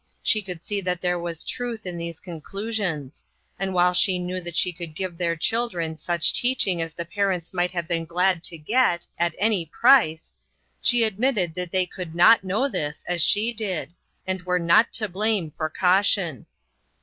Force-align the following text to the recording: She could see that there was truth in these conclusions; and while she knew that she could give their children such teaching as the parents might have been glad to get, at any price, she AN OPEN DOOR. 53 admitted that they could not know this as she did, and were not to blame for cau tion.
She 0.23 0.41
could 0.41 0.63
see 0.63 0.81
that 0.81 0.99
there 1.01 1.19
was 1.19 1.43
truth 1.43 1.85
in 1.85 1.95
these 1.95 2.19
conclusions; 2.19 3.23
and 3.59 3.71
while 3.71 3.93
she 3.93 4.17
knew 4.17 4.41
that 4.41 4.55
she 4.57 4.73
could 4.73 4.95
give 4.95 5.15
their 5.15 5.35
children 5.35 5.95
such 5.95 6.33
teaching 6.33 6.81
as 6.81 6.93
the 6.95 7.05
parents 7.05 7.53
might 7.53 7.69
have 7.69 7.87
been 7.87 8.05
glad 8.05 8.43
to 8.45 8.57
get, 8.57 9.05
at 9.19 9.35
any 9.37 9.63
price, 9.67 10.33
she 10.81 11.03
AN 11.03 11.13
OPEN 11.21 11.21
DOOR. 11.21 11.27
53 11.27 11.27
admitted 11.43 11.53
that 11.53 11.71
they 11.71 11.85
could 11.85 12.15
not 12.15 12.43
know 12.43 12.67
this 12.67 13.03
as 13.07 13.21
she 13.21 13.53
did, 13.53 13.93
and 14.25 14.41
were 14.41 14.57
not 14.57 14.91
to 14.93 15.07
blame 15.07 15.51
for 15.51 15.69
cau 15.69 16.01
tion. 16.01 16.47